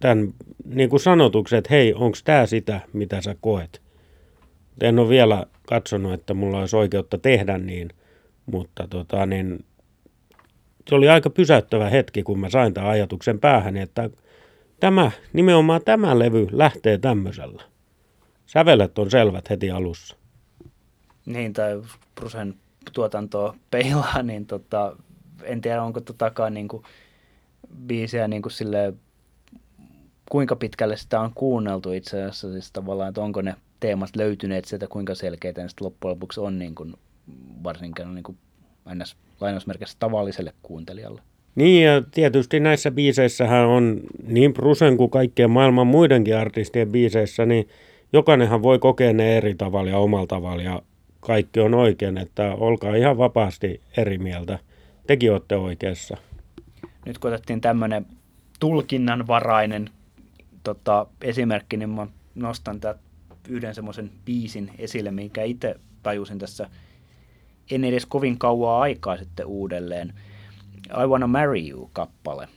[0.00, 3.82] tämän niin kuin sanotuksen, että hei, onko tämä sitä, mitä sä koet.
[4.80, 7.90] En ole vielä katsonut, että mulla olisi oikeutta tehdä niin,
[8.46, 9.64] mutta tota, niin,
[10.88, 14.10] se oli aika pysäyttävä hetki, kun mä sain tämän ajatuksen päähän, että
[14.80, 17.62] tämä, nimenomaan tämä levy lähtee tämmöisellä.
[18.46, 20.16] Sävelet on selvät heti alussa.
[21.26, 21.82] Niin, tai
[22.14, 22.54] Brusen
[22.92, 24.96] tuotantoa peilaa, niin tota,
[25.42, 26.82] en tiedä onko totakaan niin kuin,
[27.86, 28.94] biisiä niin kuin sille,
[30.30, 34.86] kuinka pitkälle sitä on kuunneltu itse asiassa, siis tavallaan, että onko ne teemat löytyneet sieltä,
[34.86, 36.94] kuinka selkeitä ne sitten loppujen lopuksi on niin kuin,
[37.64, 38.38] varsinkin niin kuin,
[39.40, 41.22] lainausmerkissä tavalliselle kuuntelijalle.
[41.54, 47.68] Niin ja tietysti näissä biiseissähän on niin Brusen kuin kaikkien maailman muidenkin artistien biiseissä, niin
[48.12, 50.82] jokainenhan voi kokea ne eri tavalla ja omalla tavalla ja
[51.20, 54.58] kaikki on oikein, että olkaa ihan vapaasti eri mieltä.
[55.08, 56.16] Tekin olette oikeassa.
[57.06, 58.06] Nyt kun otettiin tämmöinen
[58.60, 59.90] tulkinnanvarainen
[60.62, 63.00] tota, esimerkki, niin mä nostan tätä
[63.48, 66.70] yhden semmoisen biisin esille, minkä itse tajusin tässä
[67.70, 70.14] en edes kovin kauaa aikaa sitten uudelleen.
[71.04, 72.48] I Wanna Marry You-kappale.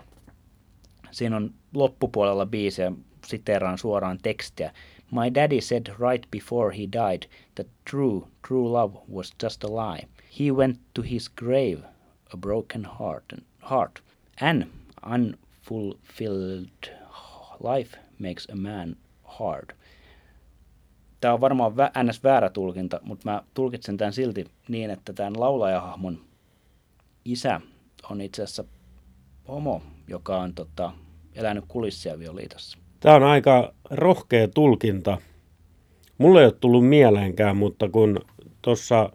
[1.11, 2.91] Siinä on loppupuolella biisiä,
[3.25, 4.73] siteraan suoraan tekstiä.
[5.11, 10.07] My daddy said right before he died that true, true love was just a lie.
[10.39, 11.90] He went to his grave
[12.33, 13.25] a broken heart,
[13.69, 14.03] heart.
[14.41, 14.67] An
[15.13, 16.97] unfulfilled
[17.63, 19.75] life makes a man hard.
[21.21, 22.23] Tämä on varmaan ns.
[22.23, 26.19] väärä tulkinta, mutta mä tulkitsen tämän silti niin, että tämän laulajahahmon
[27.25, 27.61] isä
[28.09, 28.63] on itse asiassa
[29.47, 30.91] homo, joka on tota,
[31.35, 32.77] elänyt kulissia violiitossa.
[32.99, 35.17] Tämä on aika rohkea tulkinta.
[36.17, 38.19] Mulle ei ole tullut mieleenkään, mutta kun
[38.61, 39.09] tuossa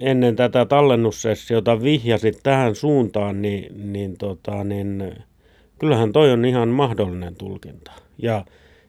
[0.00, 5.14] ennen tätä tallennussessiota vihjasit tähän suuntaan, niin, niin, tota, niin
[5.78, 7.92] kyllähän toi on ihan mahdollinen tulkinta.
[8.18, 8.44] Ja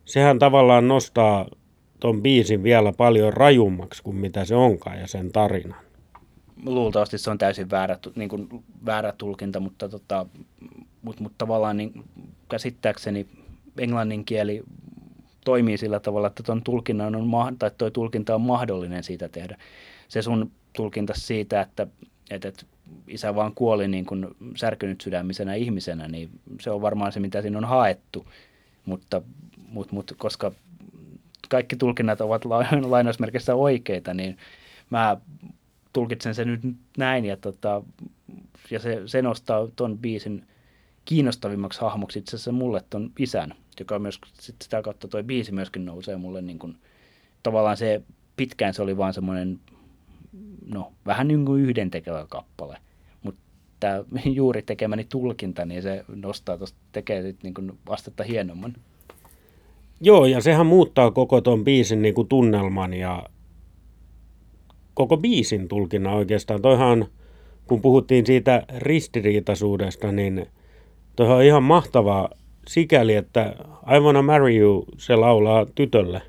[0.06, 1.46] sehän tavallaan nostaa
[2.00, 5.80] ton biisin vielä paljon rajummaksi kuin mitä se onkaan ja sen tarinan.
[6.66, 8.48] Luultavasti se on täysin väärä, niin kuin
[8.86, 10.26] väärä tulkinta, mutta, tota,
[11.02, 12.04] mutta, mutta tavallaan niin
[12.50, 13.28] käsittääkseni
[13.78, 14.64] englannin kieli
[15.46, 19.58] toimii sillä tavalla, että tuon tulkinnan on, tai toi tulkinta on mahdollinen siitä tehdä.
[20.08, 21.88] Se sun tulkinta siitä, että,
[22.32, 22.66] että, että
[23.08, 26.30] isä vaan kuoli niin kuin särkynyt sydämisenä ihmisenä, niin
[26.62, 28.28] se on varmaan se, mitä siinä on haettu.
[28.86, 29.22] Mutta,
[29.70, 30.52] mutta, mutta koska
[31.50, 32.46] kaikki tulkinnat ovat
[32.86, 34.38] lainausmerkissä oikeita, niin
[34.90, 35.18] mä
[35.94, 36.62] tulkitsen sen nyt
[36.98, 37.84] näin ja, tota,
[38.72, 40.48] ja se, se nostaa ton biisin
[41.06, 45.86] kiinnostavimmaksi hahmoksi itse asiassa mulle ton isän, joka myös sit sitä kautta toi biisi myöskin
[45.86, 46.78] nousee mulle niin kuin,
[47.44, 48.02] tavallaan se
[48.38, 49.60] pitkään se oli vaan semmoinen
[50.68, 52.78] no vähän niin kuin yhdentekevä kappale,
[53.24, 53.42] mutta
[53.80, 58.74] tämä juuri tekemäni tulkinta, niin se nostaa tuosta, tekee sit niin kuin astetta hienomman.
[60.02, 63.24] Joo, ja sehän muuttaa koko ton biisin niin kuin tunnelman ja
[64.94, 66.62] koko biisin tulkinnan oikeastaan.
[66.62, 67.06] Toihan,
[67.68, 70.48] kun puhuttiin siitä ristiriitaisuudesta, niin
[71.16, 72.30] toihan on ihan mahtavaa
[72.68, 73.56] sikäli, että
[73.96, 76.22] I Wanna Marry You se laulaa tytölle.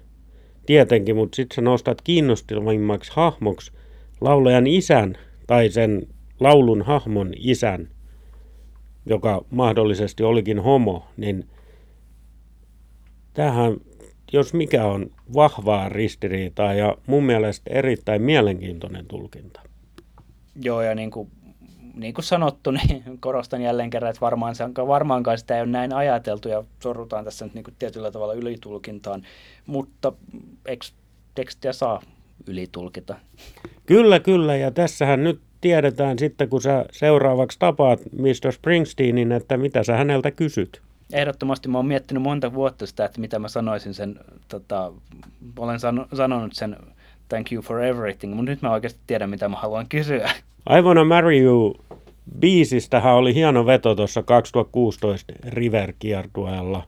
[0.67, 3.73] Tietenkin, mutta sitten sä nostat kiinnostavimmaksi hahmoksi
[4.21, 5.15] laulajan isän
[5.47, 6.07] tai sen
[6.41, 7.89] laulun hahmon isän,
[9.07, 11.49] joka mahdollisesti olikin homo, niin
[13.35, 13.77] tähän,
[14.33, 19.61] jos mikä on vahvaa ristiriitaa ja mun mielestä erittäin mielenkiintoinen tulkinta.
[20.63, 21.31] Joo, ja niin kuin,
[21.95, 24.55] niin kuin sanottu, niin korostan jälleen kerran, että varmaan,
[24.87, 29.23] varmaankaan sitä ei ole näin ajateltu ja sorrutaan tässä nyt niin kuin tietyllä tavalla ylitulkintaan,
[29.67, 30.13] mutta
[30.67, 30.87] eikö
[31.35, 32.03] tekstiä saa
[32.47, 33.17] ylitulkita?
[33.87, 38.53] Kyllä, kyllä, ja tässähän nyt tiedetään sitten, kun sä seuraavaksi tapaat Mr.
[38.53, 40.83] Springsteenin, että mitä sä häneltä kysyt.
[41.13, 44.93] Ehdottomasti mä oon miettinyt monta vuotta sitä, että mitä mä sanoisin sen, tota,
[45.59, 46.77] olen sano, sanonut sen
[47.29, 50.31] thank you for everything, mutta nyt mä oikeasti tiedän, mitä mä haluan kysyä.
[50.79, 51.77] I Wanna Marry You
[52.39, 56.83] biisistähän oli hieno veto tuossa 2016 River-kiertueella.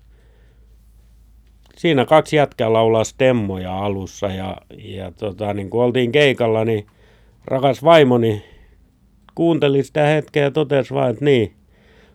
[1.79, 6.87] Siinä kaksi jätkää laulaa stemmoja alussa ja, ja tota, niin kun oltiin keikalla, niin
[7.45, 8.43] rakas vaimoni
[9.35, 11.59] kuunteli sitä hetkeä ja totesi vaan, että niin,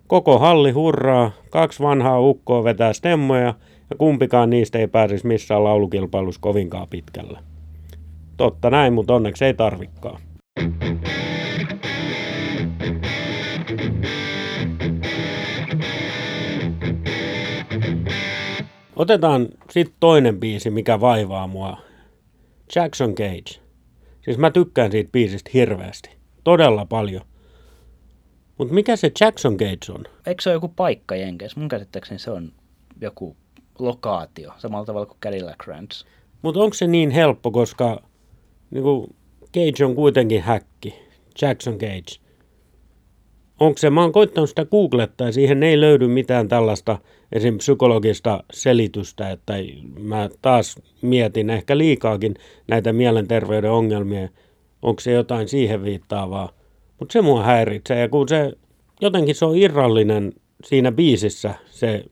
[0.08, 3.54] Koko halli hurraa, kaksi vanhaa ukkoa vetää stemmoja
[3.90, 7.40] ja kumpikaan niistä ei pääsisi missään laulukilpailussa kovinkaan pitkällä.
[8.38, 10.20] Totta näin, mutta onneksi ei tarvikkaa.
[18.96, 21.78] Otetaan sitten toinen biisi, mikä vaivaa mua.
[22.76, 23.62] Jackson Cage.
[24.22, 26.10] Siis mä tykkään siitä biisistä hirveästi.
[26.44, 27.22] Todella paljon.
[28.58, 30.04] Mutta mikä se Jackson Gates on?
[30.28, 31.60] Eikö se ole joku paikka Jenkeissä?
[31.60, 32.52] Mun käsittääkseni se on
[33.02, 33.38] joku
[33.80, 36.06] lokaatio, samalla tavalla kuin Cadillac Ranch.
[36.42, 38.02] Mutta onko se niin helppo, koska
[38.72, 40.96] niin kuin Cage on kuitenkin häkki,
[41.42, 42.23] Jackson Cage.
[43.60, 46.98] Onko se, mä oon koittanut sitä googlettaa ja siihen ei löydy mitään tällaista
[47.32, 47.58] esim.
[47.58, 49.54] psykologista selitystä, että
[50.00, 52.36] mä taas mietin ehkä liikaakin
[52.68, 54.30] näitä mielenterveyden ongelmia,
[54.82, 56.50] onko se jotain siihen viittaavaa.
[57.00, 58.54] Mutta se mua häiritsee ja kun se
[59.02, 60.34] jotenkin se on irrallinen
[60.66, 62.06] siinä biisissä, se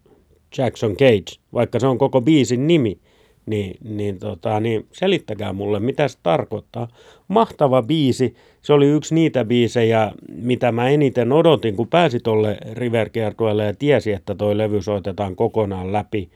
[0.57, 2.99] Jackson Cage, vaikka se on koko biisin nimi,
[3.45, 6.87] niin, niin, tota, niin selittäkää mulle, mitä se tarkoittaa.
[7.27, 13.09] Mahtava biisi, se oli yksi niitä biisejä, mitä mä eniten odotin, kun pääsi tolle river
[13.15, 16.29] ja tiesi, että toi levy soitetaan kokonaan läpi.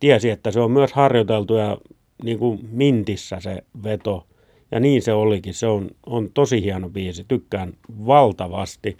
[0.00, 1.78] Tiesi, että se on myös harjoiteltu ja
[2.24, 4.26] niin kuin mintissä se veto.
[4.70, 7.72] Ja niin se olikin, se on, on tosi hieno biisi, tykkään
[8.06, 8.96] valtavasti.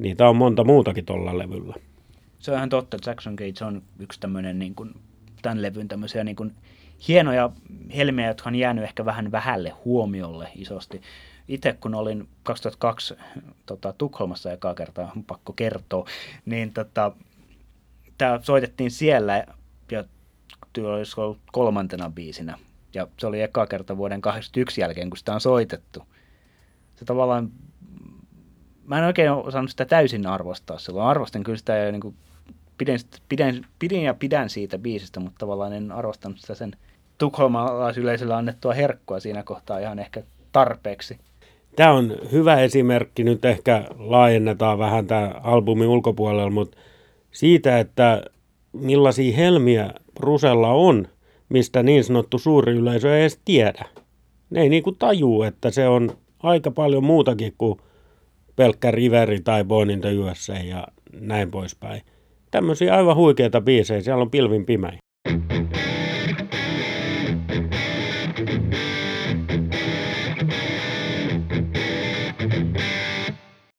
[0.00, 1.74] Niitä on monta muutakin tuolla levyllä.
[2.38, 4.94] Se on ihan totta, Jackson Cage on yksi tämmöinen niin kuin
[5.42, 6.54] tämän levyn tämmöisiä niin kuin
[7.08, 7.50] hienoja
[7.96, 11.02] helmiä, jotka on jäänyt ehkä vähän vähälle huomiolle isosti.
[11.48, 13.16] Itse kun olin 2002
[13.66, 16.06] tota, Tukholmassa ekaa kertaa, on pakko kertoa,
[16.46, 17.12] niin tota,
[18.18, 19.44] tämä soitettiin siellä
[19.90, 20.04] ja
[20.84, 22.58] olisi ollut kolmantena biisinä.
[22.94, 26.02] Ja se oli eka kerta vuoden 81 jälkeen, kun sitä on soitettu.
[26.96, 27.52] Se tavallaan,
[28.84, 31.08] mä en oikein osannut sitä täysin arvostaa silloin.
[31.08, 32.16] Arvostin kyllä sitä ja niin
[32.78, 36.72] kuin pidän, pidän, pidin ja pidän siitä biisistä, mutta tavallaan en arvostanut sitä sen
[37.18, 41.18] tukholmalaisyleisölle annettua herkkua siinä kohtaa ihan ehkä tarpeeksi.
[41.76, 46.78] Tämä on hyvä esimerkki, nyt ehkä laajennetaan vähän tämä albumin ulkopuolella, mutta
[47.30, 48.22] siitä, että
[48.72, 51.08] millaisia helmiä Brusella on,
[51.48, 53.84] mistä niin sanottu suuri yleisö ei edes tiedä.
[54.50, 56.10] Ne ei niinku tajuu, että se on
[56.42, 57.80] aika paljon muutakin kuin
[58.56, 60.86] pelkkä Riveri tai Born in the USA ja
[61.20, 62.02] näin poispäin.
[62.50, 64.98] Tämmöisiä aivan huikeita biisejä, siellä on pilvin pimeä.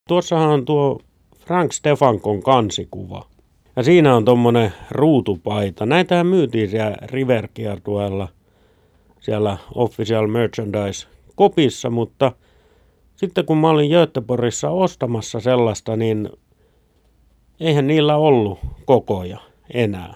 [0.08, 1.00] Tuossahan on tuo
[1.40, 3.26] Frank Stefankon kansikuva.
[3.76, 5.86] Ja siinä on tommonen ruutupaita.
[5.86, 7.48] Näitähän myytiin siellä river
[9.20, 12.32] siellä Official Merchandise kopissa, mutta
[13.16, 16.30] sitten kun mä olin Göteborgissa ostamassa sellaista, niin
[17.60, 19.38] eihän niillä ollut kokoja
[19.74, 20.14] enää.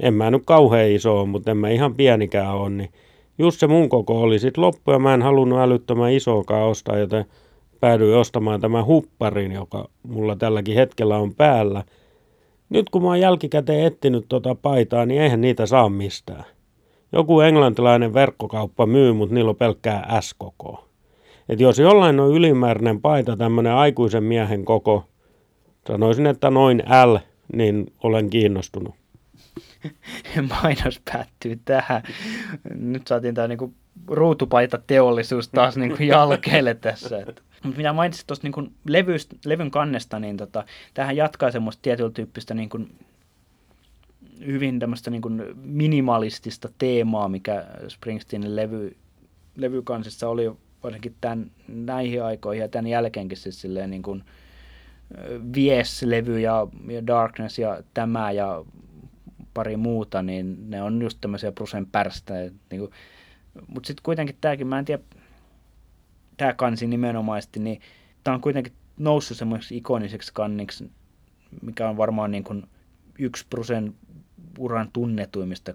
[0.00, 2.90] En mä nyt kauhean iso ole, mutta en mä ihan pienikään ole, niin
[3.38, 7.24] just se mun koko oli sitten loppu ja mä en halunnut älyttömän isoakaan ostaa, joten
[7.80, 11.84] päädyin ostamaan tämän hupparin, joka mulla tälläkin hetkellä on päällä.
[12.68, 16.44] Nyt kun mä oon jälkikäteen etsinyt tuota paitaa, niin eihän niitä saa mistään.
[17.12, 20.84] Joku englantilainen verkkokauppa myy, mutta niillä on pelkkää S-koko.
[21.48, 25.04] Et jos jollain on ylimääräinen paita, tämmöinen aikuisen miehen koko,
[25.86, 27.16] Sanoisin, että noin L,
[27.52, 28.94] niin olen kiinnostunut.
[30.62, 32.02] Mainos päättyy tähän.
[32.74, 33.74] Nyt saatiin tämä niinku
[34.08, 37.18] ruutupaita teollisuus taas niinku jalkeelle tässä.
[37.18, 37.42] Että.
[37.62, 38.68] Mutta mitä mainitsit tuosta niinku
[39.44, 42.78] levyn kannesta, niin tota, tähän jatkaa semmoista tietyllä tyyppistä niinku,
[44.46, 48.96] hyvin tämmöistä niinku minimalistista teemaa, mikä Springsteenin levy,
[49.56, 54.24] levykansissa oli varsinkin tämän, näihin aikoihin ja tämän jälkeenkin siis silleen niin kuin,
[55.54, 58.64] Vies-levy ja, ja Darkness ja tämä ja
[59.54, 62.34] pari muuta, niin ne on just tämmöisiä Brusen pärstä.
[62.70, 62.88] Niin
[63.66, 65.02] mutta sitten kuitenkin tämäkin, mä en tiedä,
[66.36, 67.80] tämä kansi nimenomaisesti, niin
[68.24, 70.90] tämä on kuitenkin noussut semmoiseksi ikoniseksi kanniksi,
[71.62, 72.68] mikä on varmaan niin kuin
[73.18, 73.94] yksi Brusen
[74.58, 75.74] uran tunnetuimmista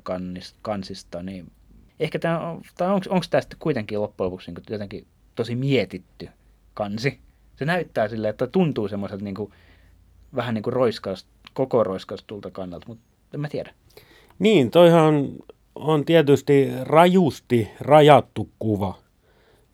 [0.62, 1.52] kansista, niin
[2.00, 6.30] ehkä tämä on, tai onko tästä kuitenkin loppujen lopuksi niin jotenkin tosi mietitty
[6.74, 7.20] kansi?
[7.56, 9.36] Se näyttää sille, että tuntuu semmoiselta niin
[10.36, 13.74] vähän niin kuin roiskaus, koko roiskaustulta kannalta, mutta en mä tiedä.
[14.40, 15.30] Niin, toihan
[15.76, 18.98] on, tietysti rajusti rajattu kuva.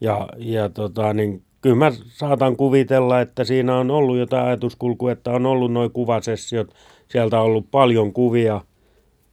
[0.02, 5.32] Ja, ja tota, niin kyllä mä saatan kuvitella, että siinä on ollut jotain ajatuskulkua, että
[5.32, 6.74] on ollut noin kuvasessiot,
[7.08, 8.62] sieltä on ollut paljon kuvia,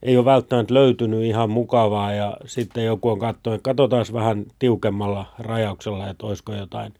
[0.03, 6.09] ei ole välttämättä löytynyt ihan mukavaa ja sitten joku on katsonut, katsotaan vähän tiukemmalla rajauksella,
[6.09, 6.93] että olisiko jotain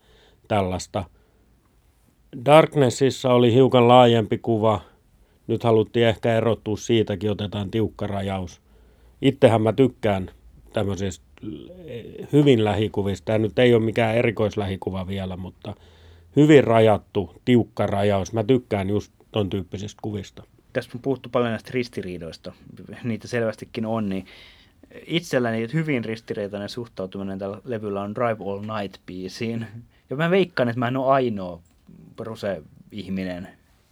[0.48, 1.04] tällaista–
[2.46, 4.82] Darknessissa oli hiukan laajempi kuva.
[5.48, 8.62] Nyt haluttiin ehkä erottua siitäkin, otetaan tiukka rajaus.
[9.22, 10.30] Ittehän mä tykkään
[10.74, 11.26] tämmöisistä
[12.34, 13.26] hyvin lähikuvista.
[13.26, 15.74] Tämä nyt ei ole mikään erikoislähikuva vielä, mutta
[16.36, 18.34] hyvin rajattu, tiukka rajaus.
[18.34, 20.44] Mä tykkään just ton tyyppisistä kuvista.
[20.74, 22.54] Tässä on puhuttu paljon näistä ristiriidoista.
[23.04, 24.26] Niitä selvästikin on, niin
[25.08, 29.66] itselläni hyvin ristiriitainen suhtautuminen tällä levyllä on Drive All Night-biisiin.
[30.10, 31.62] Ja mä veikkaan, että mä en ole ainoa
[32.16, 33.48] Bruse-ihminen,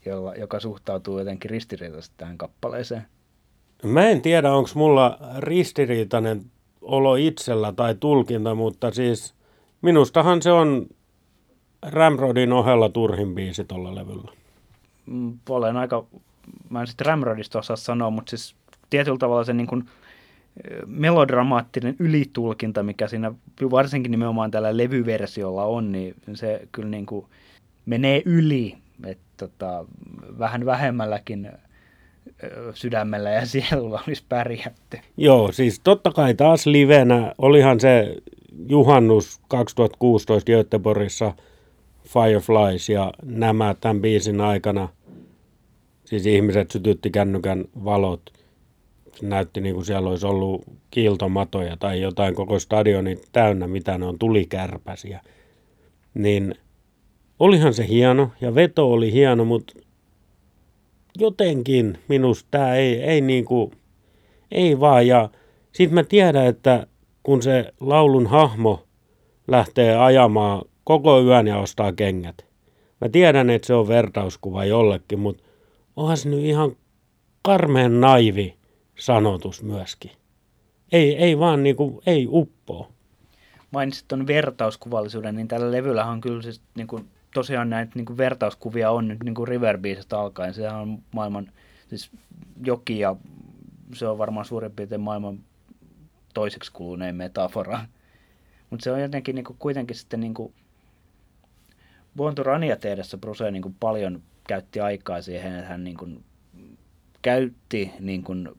[0.05, 3.05] jolla, joka suhtautuu jotenkin ristiriitaisesti tähän kappaleeseen?
[3.83, 6.45] Mä en tiedä, onko mulla ristiriitainen
[6.81, 9.35] olo itsellä tai tulkinta, mutta siis
[9.81, 10.87] minustahan se on
[11.81, 14.31] Ramrodin ohella turhin biisi tuolla levyllä?
[15.05, 16.05] Mm, olen aika,
[16.69, 18.55] mä en sitten Ramrodista osaa sanoa, mutta siis
[18.89, 19.85] tietyllä tavalla se niin kuin
[20.85, 23.33] melodramaattinen ylitulkinta, mikä siinä
[23.71, 27.25] varsinkin nimenomaan tällä levyversiolla on, niin se kyllä niin kuin
[27.85, 29.85] menee yli, että tota,
[30.39, 31.51] vähän vähemmälläkin
[32.73, 34.97] sydämellä ja sielulla olisi pärjätty.
[35.17, 38.15] Joo, siis totta kai taas livenä, olihan se
[38.67, 41.33] juhannus 2016 Göteborgissa
[42.07, 44.89] Fireflies ja nämä tämän biisin aikana,
[46.05, 48.33] siis ihmiset sytytti kännykän valot,
[49.15, 54.05] se näytti niin kuin siellä olisi ollut kiiltomatoja tai jotain koko stadioni täynnä, mitä ne
[54.05, 55.21] on tulikärpäsiä.
[56.13, 56.55] Niin
[57.43, 59.73] olihan se hieno ja veto oli hieno, mutta
[61.19, 63.71] jotenkin minusta tämä ei, ei niin kuin,
[64.51, 65.07] ei vaan.
[65.07, 65.29] Ja
[65.71, 66.87] sitten mä tiedän, että
[67.23, 68.83] kun se laulun hahmo
[69.47, 72.45] lähtee ajamaan koko yön ja ostaa kengät.
[73.01, 75.43] Mä tiedän, että se on vertauskuva jollekin, mutta
[75.95, 76.75] onhan se nyt ihan
[77.41, 78.55] karmeen naivi
[78.99, 80.11] sanotus myöskin.
[80.91, 82.87] Ei, ei vaan niin kuin, ei uppoa.
[83.71, 88.17] Mainitsit tuon vertauskuvallisuuden, niin tällä levyllä on kyllä siis niin kuin, tosiaan näitä niin kuin
[88.17, 89.47] vertauskuvia on nyt niin kuin
[90.11, 90.53] alkaen.
[90.53, 91.51] Sehän on maailman
[91.89, 92.11] siis
[92.65, 93.15] joki ja
[93.93, 95.39] se on varmaan suurin piirtein maailman
[96.33, 97.79] toiseksi kuluneen metafora.
[98.69, 100.53] Mutta se on jotenkin niin kuin, kuitenkin sitten niin kuin,
[102.43, 106.23] Rania tehdessä Bruce niin kuin, paljon käytti aikaa siihen, että hän niin kuin,
[107.21, 108.49] käytti niin kuin,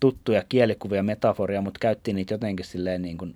[0.00, 3.34] tuttuja kielikuvia, metaforia, mutta käytti niitä jotenkin silleen niin kuin,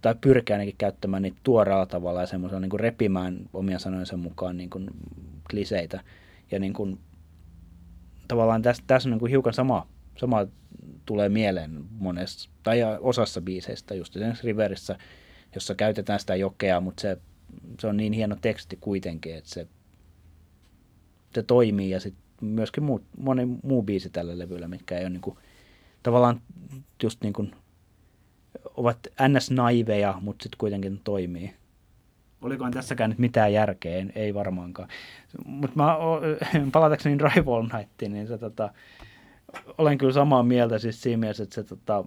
[0.00, 4.70] tai pyrkii ainakin käyttämään niitä tuoreella tavalla ja semmoisella niin repimään omia sanojensa mukaan niin
[4.70, 4.90] kuin
[5.50, 6.00] kliseitä.
[6.50, 6.98] Ja niin kuin,
[8.28, 9.86] tavallaan tässä, tässä on niin kuin hiukan sama,
[10.16, 10.46] sama
[11.06, 14.98] tulee mieleen monessa, tai osassa biiseistä, just esimerkiksi Riverissä,
[15.54, 17.18] jossa käytetään sitä jokea, mutta se,
[17.80, 19.66] se on niin hieno teksti kuitenkin, että se,
[21.34, 25.20] se toimii ja sitten myöskin muu, moni muu biisi tällä levyllä, mitkä ei ole niin
[25.20, 25.38] kuin,
[26.02, 26.40] tavallaan
[27.02, 27.52] just niin kuin
[28.76, 31.54] ovat ns-naiveja, mutta sitten kuitenkin toimii.
[32.42, 34.06] Olikohan tässäkään nyt mitään järkeä?
[34.14, 34.88] Ei varmaankaan.
[35.44, 35.96] Mutta mä,
[36.72, 38.70] palatakseni Drive Nightiin, niin se, tota,
[39.78, 42.04] olen kyllä samaa mieltä siis siinä mielessä, että se, tota,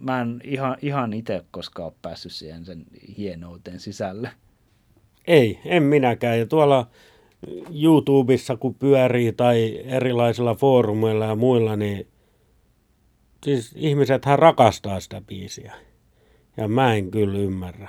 [0.00, 2.84] mä en ihan, ihan itse koskaan ole päässyt siihen sen
[3.18, 4.30] hienouteen sisälle.
[5.26, 6.38] Ei, en minäkään.
[6.38, 6.86] Ja tuolla
[7.82, 12.06] YouTubessa kun pyörii tai erilaisilla foorumeilla ja muilla, niin
[13.46, 15.72] siis ihmisethän rakastaa sitä biisiä.
[16.56, 17.88] Ja mä en kyllä ymmärrä,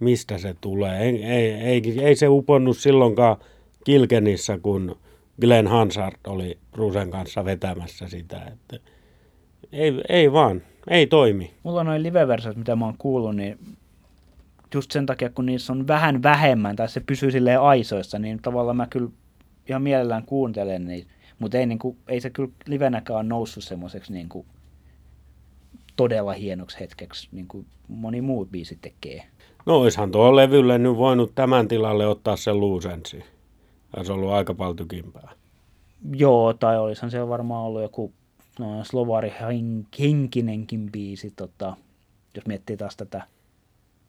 [0.00, 1.02] mistä se tulee.
[1.02, 3.36] Ei, ei, ei, ei se uponnut silloinkaan
[3.84, 4.98] Kilkenissä, kun
[5.40, 8.52] Glenn Hansard oli Brusen kanssa vetämässä sitä.
[8.52, 8.90] Että
[9.72, 11.54] ei, ei vaan, ei toimi.
[11.62, 13.58] Mulla on noin live mitä mä oon kuullut, niin
[14.74, 18.76] just sen takia, kun niissä on vähän vähemmän, tai se pysyy silleen aisoissa, niin tavallaan
[18.76, 19.10] mä kyllä
[19.68, 21.10] ihan mielellään kuuntelen niitä.
[21.38, 24.46] Mutta ei, niin kuin, ei se kyllä livenäkään noussut semmoiseksi niin kuin
[25.96, 29.24] todella hienoksi hetkeksi, niin kuin moni muu biisi tekee.
[29.66, 33.24] No olisihan tuo levylle nyt voinut tämän tilalle ottaa sen luusensi.
[33.96, 35.30] Olisi ollut aika paljon tykimpää.
[36.12, 38.12] Joo, tai olisihan se varmaan ollut joku
[38.58, 39.32] no, slovari
[39.98, 41.76] henkinenkin biisi, tota,
[42.34, 43.22] jos miettii taas tätä,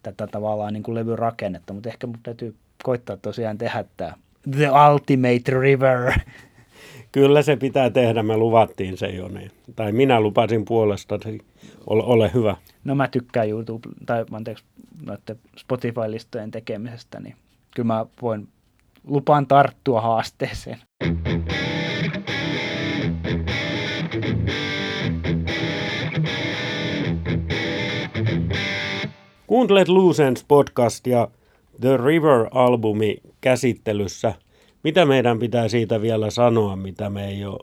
[0.03, 4.13] tätä tavallaan niin kuin levyn rakennetta, mutta ehkä mun täytyy koittaa tosiaan tehdä tämä
[4.51, 6.13] The Ultimate River
[7.11, 9.51] Kyllä se pitää tehdä, me luvattiin se jo niin.
[9.75, 11.19] Tai minä lupasin puolesta,
[11.87, 12.55] ole, ole hyvä.
[12.83, 14.63] No mä tykkään YouTube, tai anteeksi,
[15.05, 17.35] noiden Spotify-listojen tekemisestä, niin
[17.75, 18.47] kyllä mä voin,
[19.07, 20.79] lupaan tarttua haasteeseen.
[29.47, 31.27] Kuuntelet Loose podcastia
[31.81, 34.33] The River-albumi käsittelyssä–
[34.85, 37.59] mitä meidän pitää siitä vielä sanoa, mitä me ei ole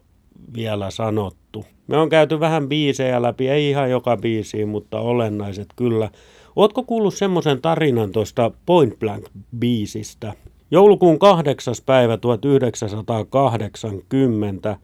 [0.55, 1.65] vielä sanottu?
[1.87, 6.11] Me on käyty vähän biisejä läpi, ei ihan joka biisi, mutta olennaiset kyllä.
[6.57, 10.33] Ootko kuullut semmoisen tarinan tuosta Point Blank-biisistä?
[10.71, 11.75] Joulukuun 8.
[11.87, 14.77] päivä 1980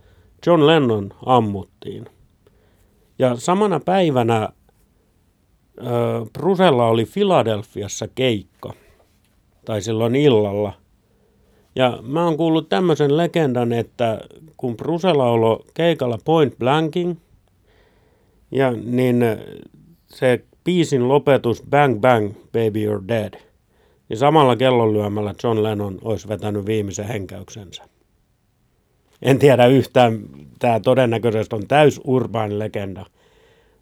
[0.46, 2.06] John Lennon ammuttiin.
[3.18, 4.48] Ja samana päivänä äh,
[6.32, 8.72] Brusella oli Filadelfiassa keikka,
[9.64, 10.72] tai silloin illalla–
[11.78, 14.20] ja mä oon kuullut tämmöisen legendan, että
[14.56, 17.16] kun Bruce laulo keikalla Point Blanking,
[18.50, 19.24] ja niin
[20.06, 23.34] se biisin lopetus Bang Bang Baby You're Dead,
[24.08, 27.82] niin samalla kellonlyömällä John Lennon olisi vetänyt viimeisen henkäyksensä.
[29.22, 30.20] En tiedä yhtään,
[30.58, 33.06] tämä todennäköisesti on täys urban legenda,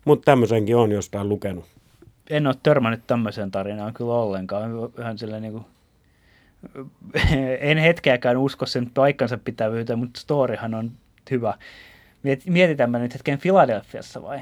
[0.05, 1.65] mutta tämmöisenkin on jostain lukenut.
[2.31, 4.71] en ole törmännyt tämmöiseen tarinaan kyllä ollenkaan.
[4.99, 5.65] Ihan silleen niin kuin,
[7.61, 10.91] en hetkeäkään usko sen paikkansa pitävyyteen, mutta storyhan on
[11.31, 11.55] hyvä.
[12.47, 14.41] Mietitään mä nyt hetken Filadelfiassa vai?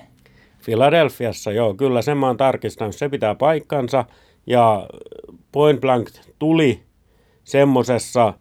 [0.59, 2.95] Filadelfiassa, joo, kyllä sen mä oon tarkistanut.
[2.95, 4.05] Se pitää paikkansa
[4.47, 4.89] ja
[5.53, 6.09] Point Blank
[6.39, 6.83] tuli
[7.45, 8.35] semmosessa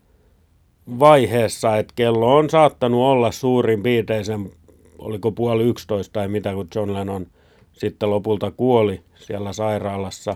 [1.00, 4.52] vaiheessa, että kello on saattanut olla suurin piirtein sen,
[4.98, 7.28] oliko puoli yksitoista tai mitä, kun John Lennon
[7.74, 10.36] sitten lopulta kuoli siellä sairaalassa.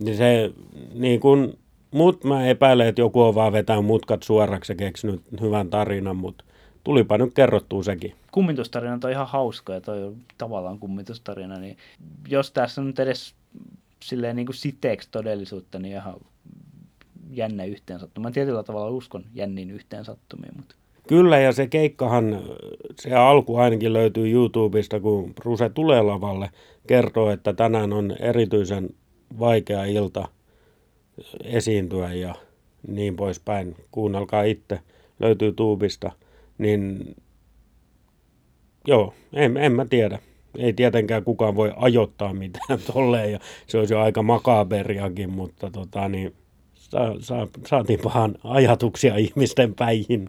[0.00, 0.50] Niin se,
[0.94, 1.58] niin kun,
[1.90, 6.44] mut mä epäilen, että joku on vaan vetänyt mutkat suoraksi ja keksinyt hyvän tarinan, mutta
[6.84, 8.14] tulipa nyt kerrottua sekin.
[8.32, 11.76] Kummitustarina on ihan hauska ja toi on tavallaan kummitustarina, niin
[12.28, 13.34] jos tässä on nyt edes
[14.02, 16.14] silleen niin kuin siteeksi todellisuutta, niin ihan
[17.30, 18.30] jännä yhteensattuma.
[18.30, 20.74] Tietyllä tavalla uskon jänniin yhteensattumiin, mutta...
[21.08, 22.40] Kyllä, ja se keikkahan,
[23.00, 26.50] se alku ainakin löytyy YouTubesta, kun Ruse tulee lavalle,
[26.86, 28.90] kertoo, että tänään on erityisen
[29.38, 30.28] vaikea ilta
[31.44, 32.34] esiintyä ja
[32.88, 33.76] niin poispäin.
[33.90, 34.80] Kuunnelkaa itse,
[35.20, 36.12] löytyy tuubista.
[36.58, 37.14] Niin
[38.86, 40.18] joo, en, en mä tiedä.
[40.58, 46.08] Ei tietenkään kukaan voi ajoittaa mitään tolleen ja se olisi jo aika makaberiakin, mutta tota
[46.08, 46.34] niin,
[46.74, 50.28] sa, sa, saatiin pahan ajatuksia ihmisten päihin.